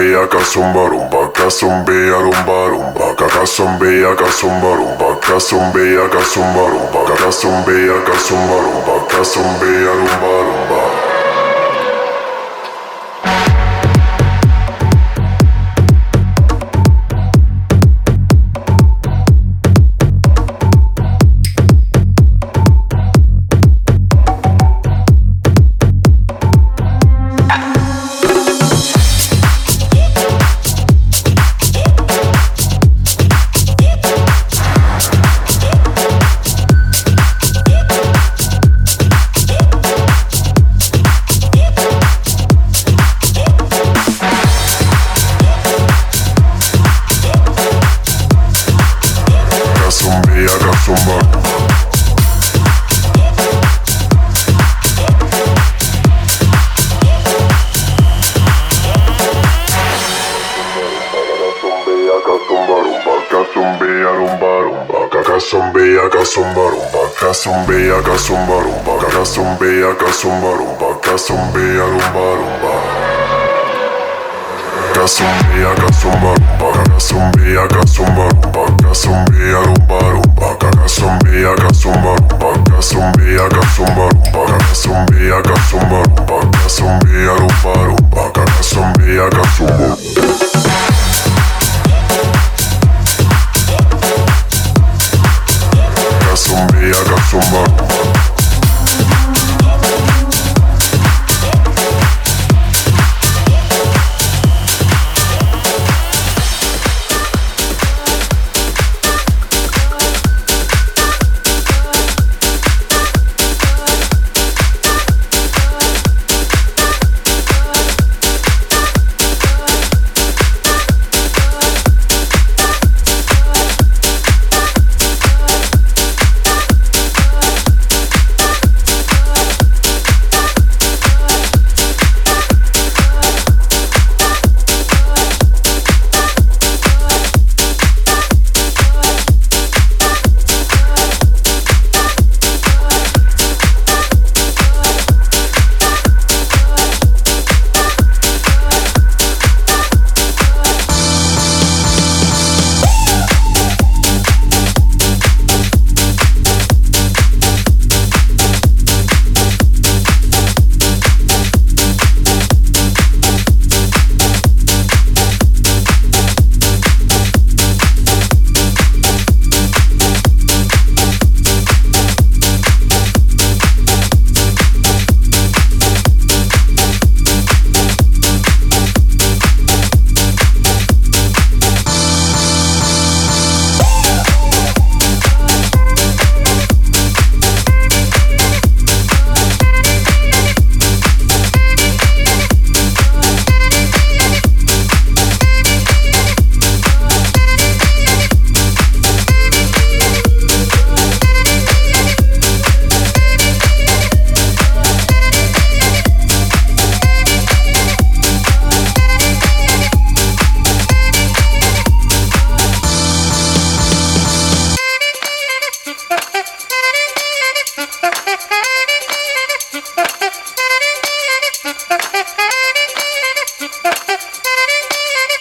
[0.00, 3.14] zumbeya kasumba rumba kasumbeya rumba rumba.
[3.16, 7.00] Kasumbeya kasumba rumba kasumbeya kasumba rumba.
[7.20, 10.89] Kasumbeya kasumba rumba kasumbeya rumba rumba.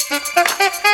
[0.10, 0.89] Musik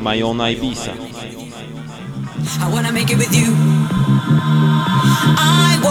[0.00, 0.94] My Own Ibiza.
[2.60, 3.39] I wanna make it with you.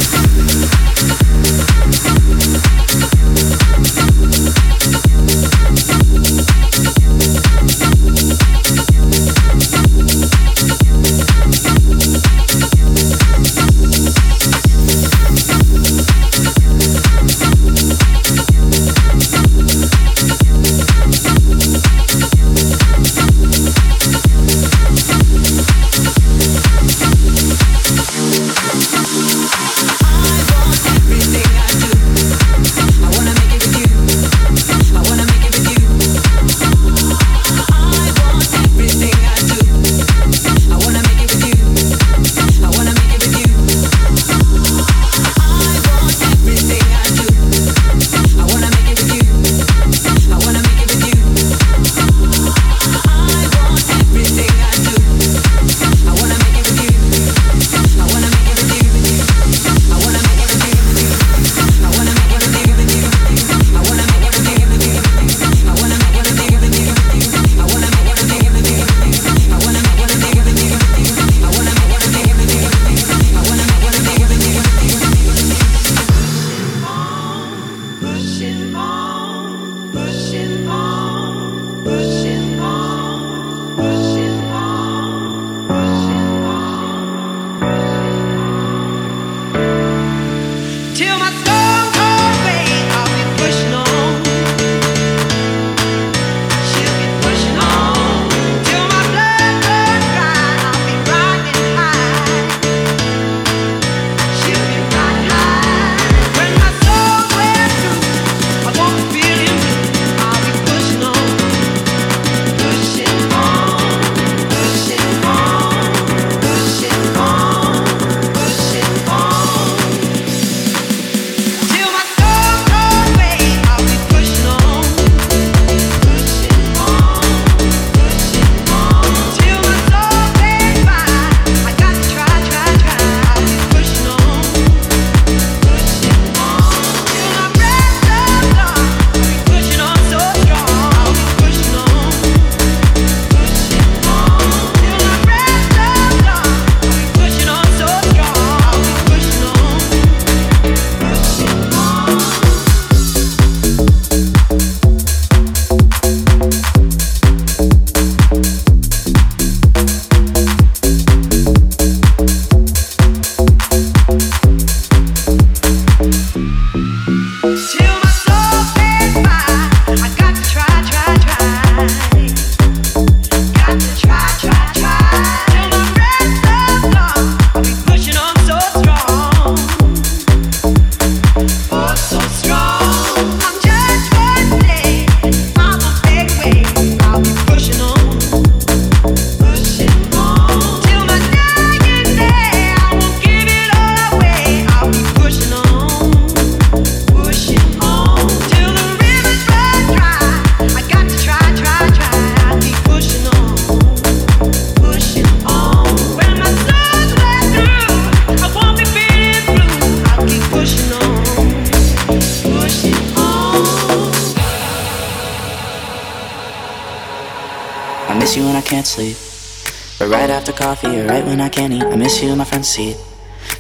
[220.85, 221.09] With you.
[221.09, 222.33] I wanna make it with you.
[222.33, 222.97] In my friend's seat.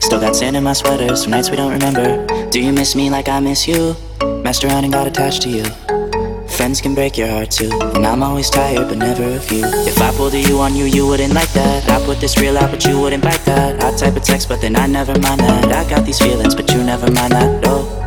[0.00, 2.26] Still got sand in my sweaters from nights we don't remember.
[2.50, 3.96] Do you miss me like I miss you?
[4.42, 5.64] Messed around and got attached to you.
[6.48, 9.64] Friends can break your heart too, and I'm always tired, but never of you.
[9.86, 11.88] If I pulled a you on you, you wouldn't like that.
[11.90, 13.82] I put this real out, but you wouldn't bite that.
[13.82, 15.72] I type a text, but then I never mind that.
[15.72, 17.66] I got these feelings, but you never mind that.
[17.66, 18.03] Oh,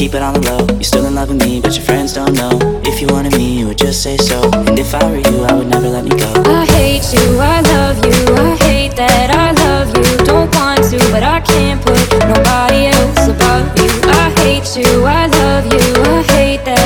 [0.00, 0.64] keep it on the low.
[0.76, 2.56] You're still in love with me, but your friends don't know.
[2.86, 4.40] If you wanted me, you would just say so.
[4.68, 6.32] And if I were you, I would never let me go.
[6.46, 10.16] I hate you, I love you, I hate that I love you.
[10.24, 12.00] Don't want to but I can't put
[12.32, 13.92] nobody else above you.
[14.08, 15.84] I hate you, I love you,
[16.16, 16.79] I hate that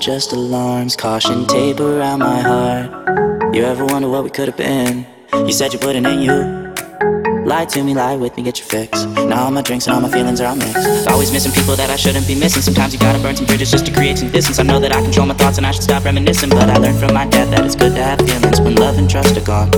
[0.00, 0.96] just alarms.
[0.96, 3.54] Caution tape around my heart.
[3.54, 5.06] You ever wonder what we could have been?
[5.32, 9.04] You said you wouldn't, and you lie to me, lie with me, get your fix.
[9.04, 11.08] Now all my drinks and all my feelings are all mixed.
[11.08, 12.62] Always missing people that I shouldn't be missing.
[12.62, 14.58] Sometimes you gotta burn some bridges just to create some distance.
[14.58, 16.48] I know that I control my thoughts and I should stop reminiscing.
[16.48, 19.08] But I learned from my dad that it's good to have feelings when love and
[19.08, 19.68] trust are gone.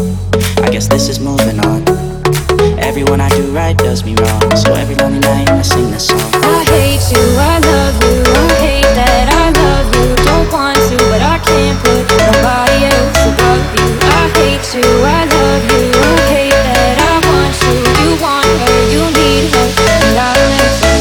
[0.59, 1.83] I guess this is moving on.
[2.79, 4.57] Everyone I do right does me wrong.
[4.57, 6.31] So every lonely night I sing this song.
[6.35, 9.32] I hate you, I love you, I hate that I
[15.69, 15.91] you.
[16.31, 17.77] Hate that I want you.
[18.03, 19.67] You want her, you need her,
[20.07, 20.92] and I don't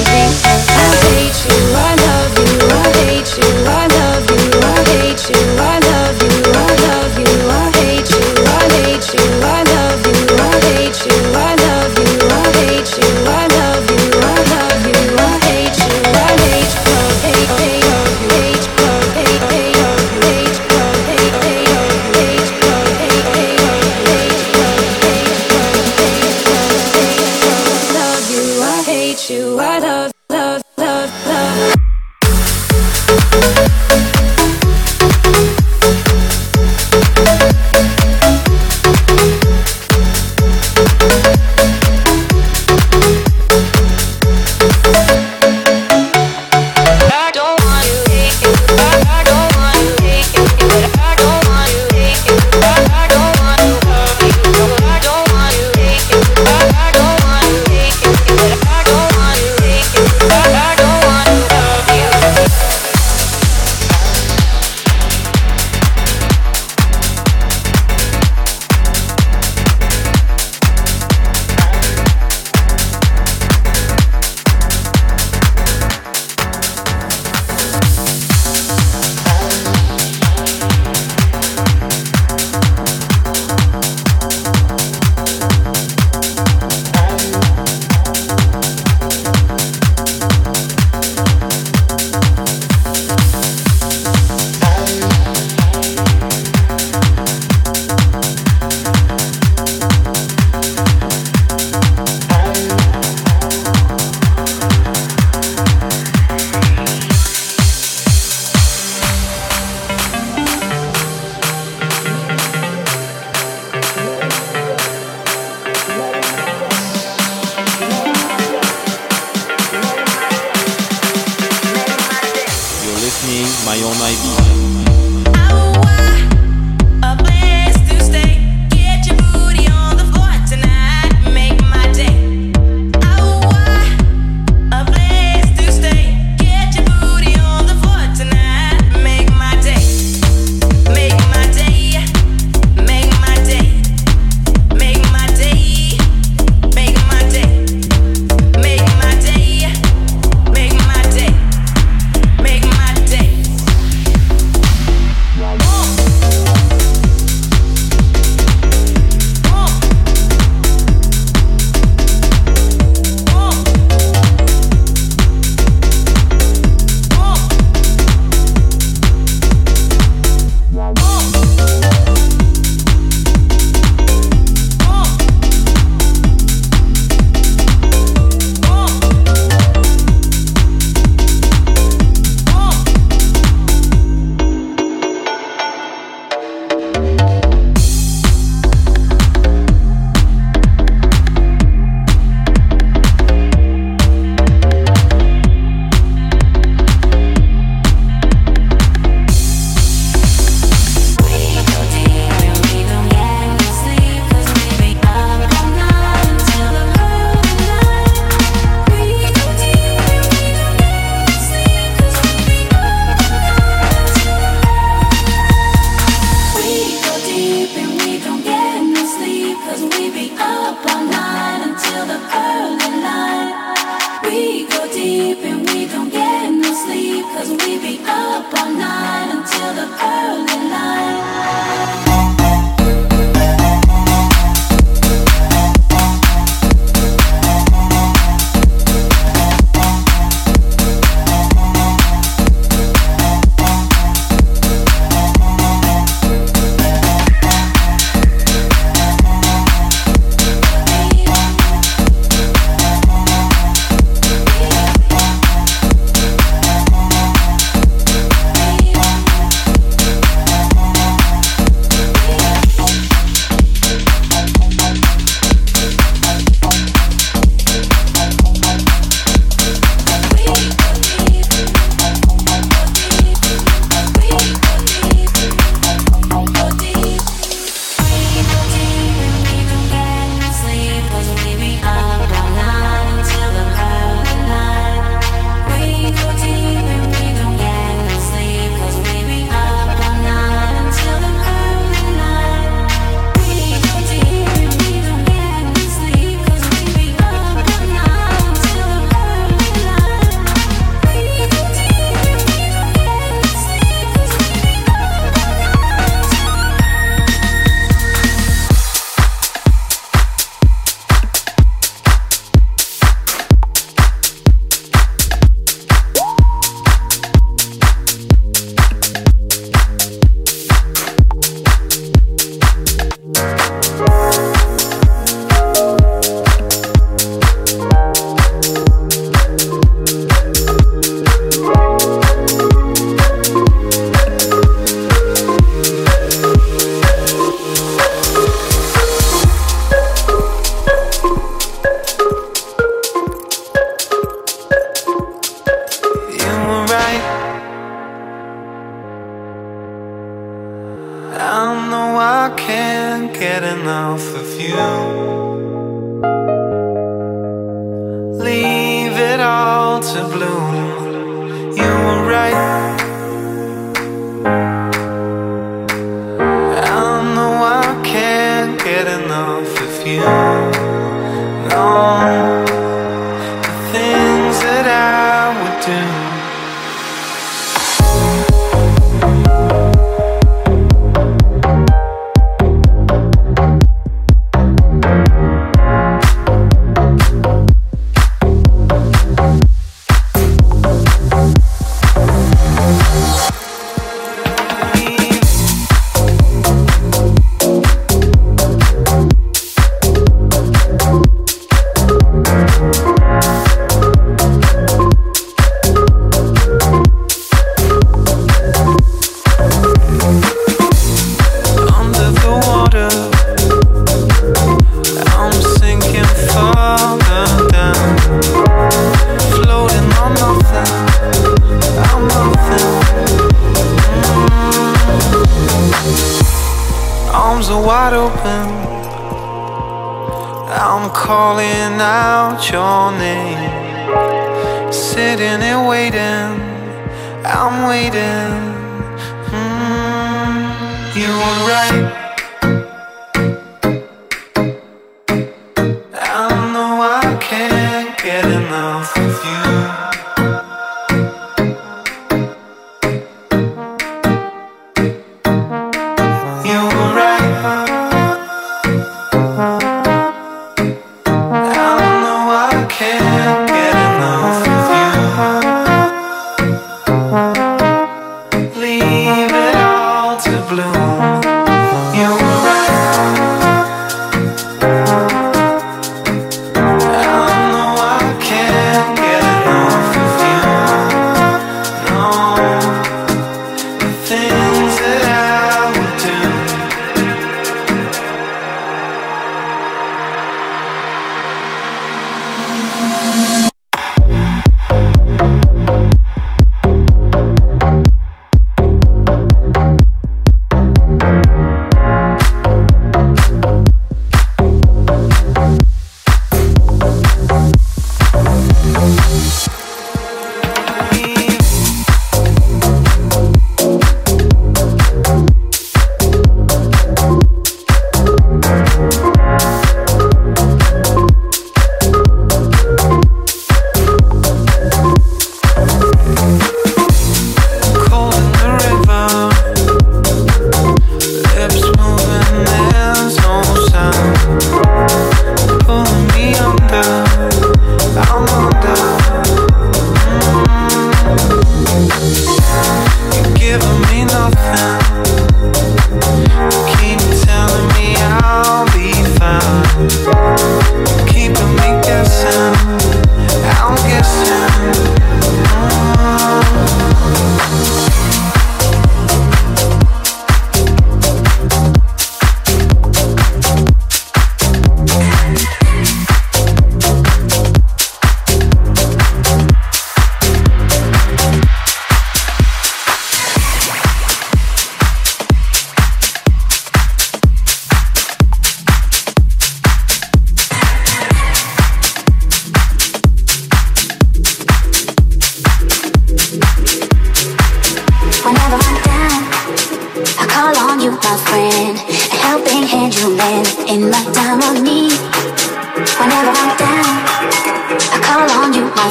[375.82, 376.21] down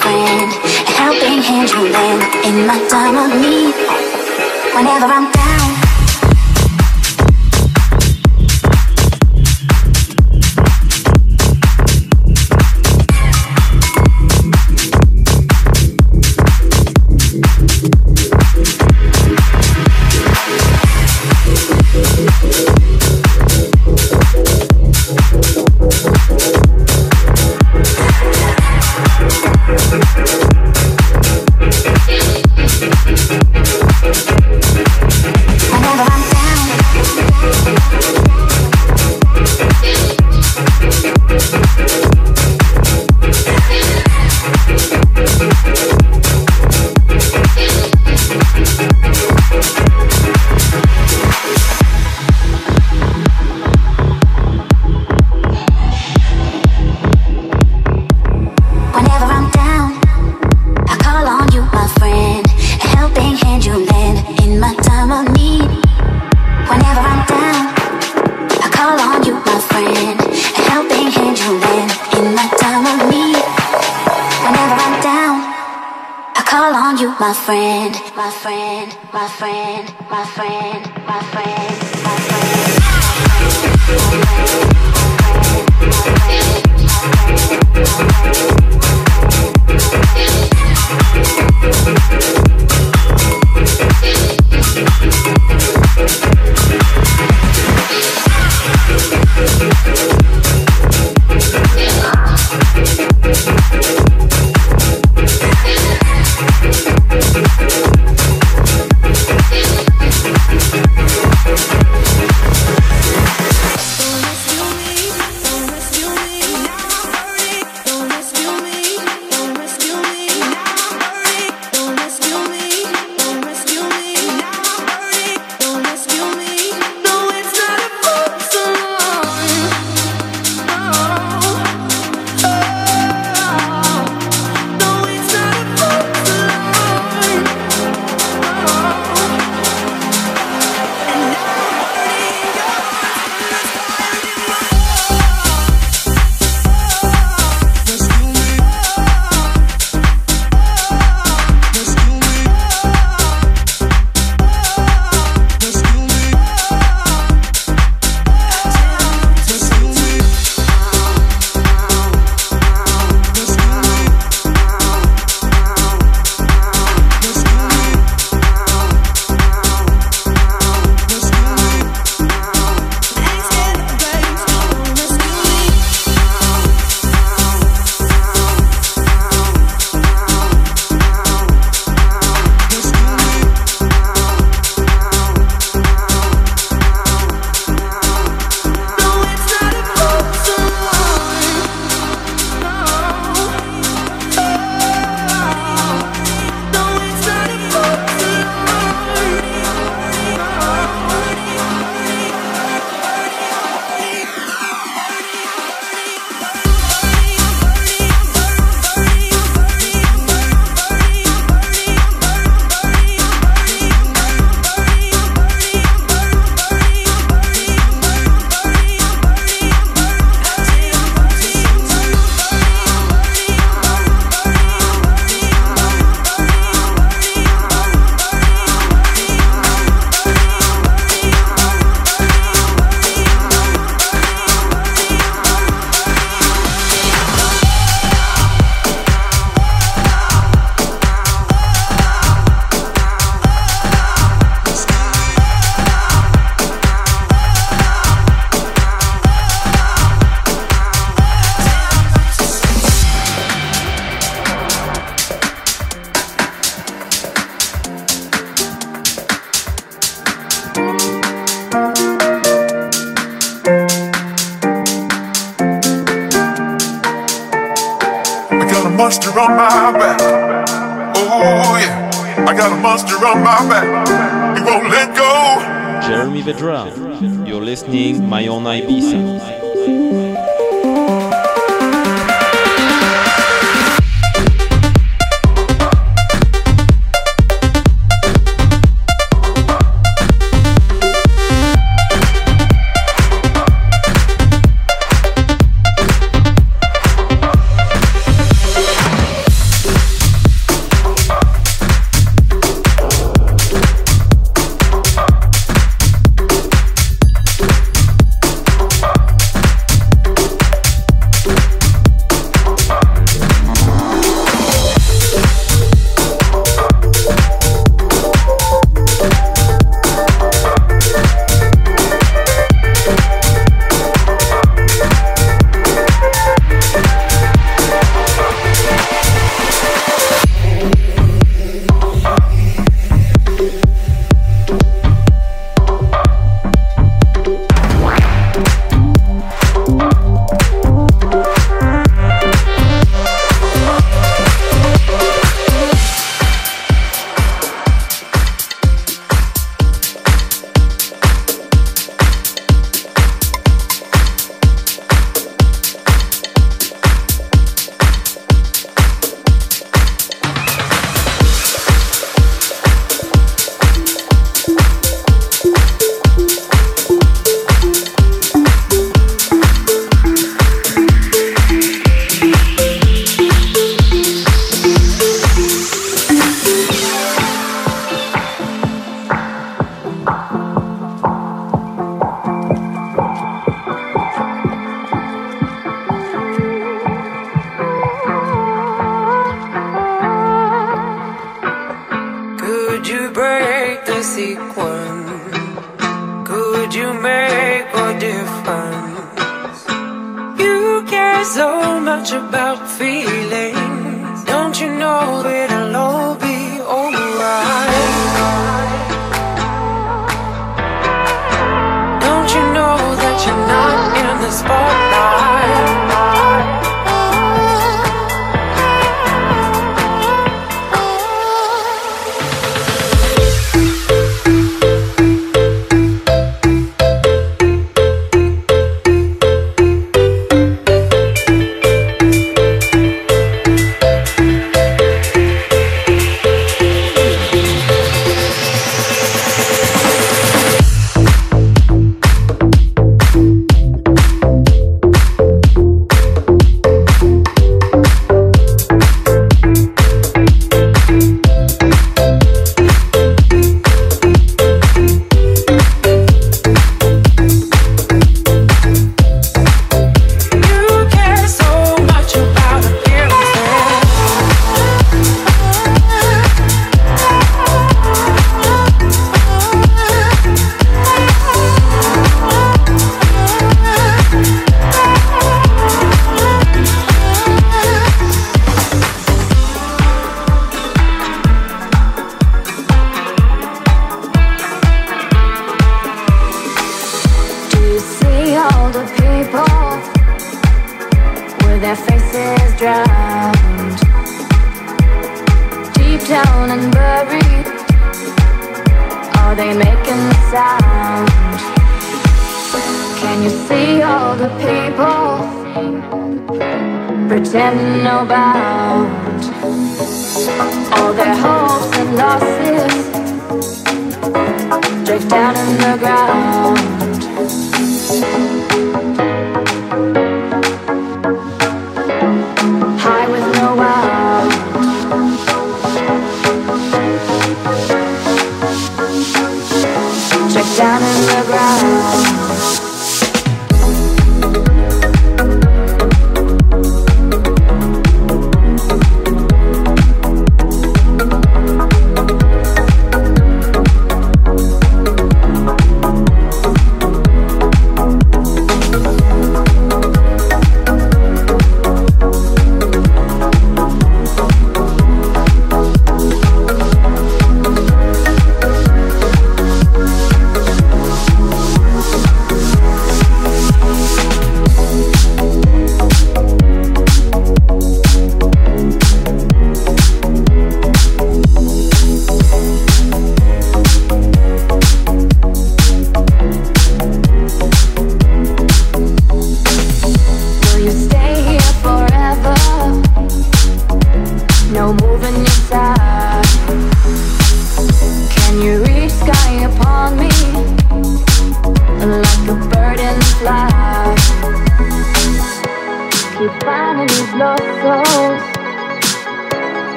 [0.00, 0.52] friend,
[0.88, 3.74] a helping hand you lend in my time of need.
[4.74, 5.61] Whenever I'm down.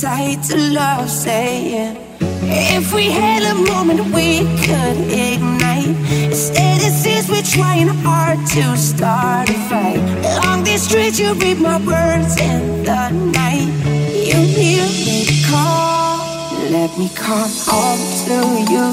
[0.00, 1.96] Tied to love, saying.
[2.20, 5.88] If we had a moment we could ignite.
[6.30, 9.98] Instead it seems we're trying hard to start a fight.
[10.24, 13.70] Along these streets you read my words in the night.
[14.28, 18.38] You hear me call Let me come home to
[18.72, 18.88] you.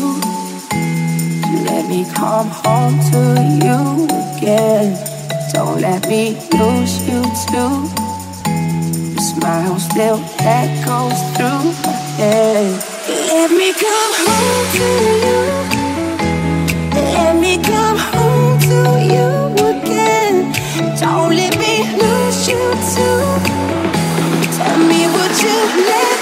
[1.69, 3.21] Let me come home to
[3.61, 4.05] you
[4.37, 4.97] again.
[5.53, 8.04] Don't let me lose you too
[9.35, 12.71] smile still echoes through my head.
[13.07, 14.89] Let me come home to
[15.25, 15.39] you.
[16.93, 18.79] Let me come home to
[19.13, 19.27] you
[19.71, 20.35] again.
[20.99, 22.63] Don't let me lose you
[22.93, 23.21] too.
[24.57, 25.57] Tell me what you
[25.89, 26.14] left.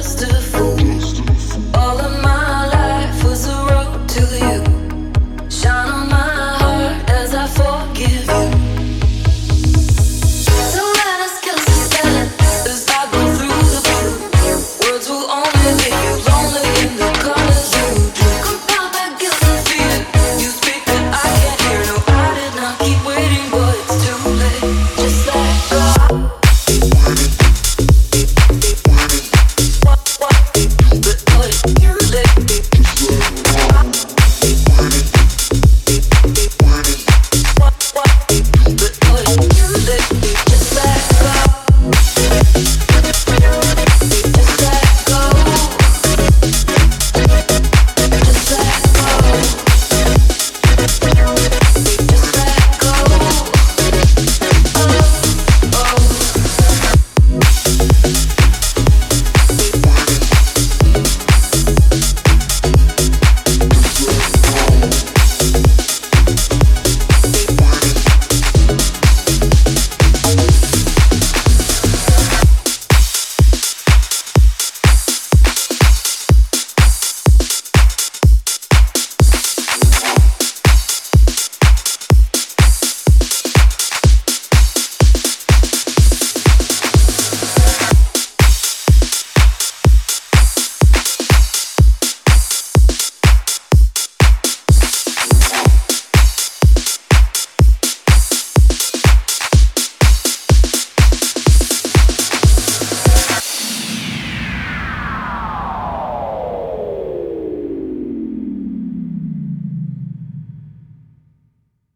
[0.00, 0.49] just a